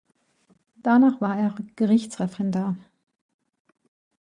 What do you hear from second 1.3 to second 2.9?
er Gerichtsreferendar.